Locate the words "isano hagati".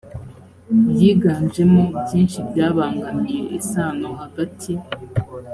3.59-4.73